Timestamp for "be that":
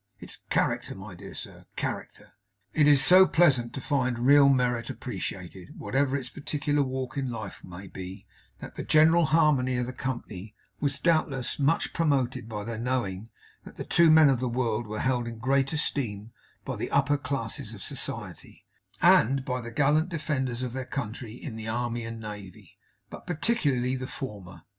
7.85-8.73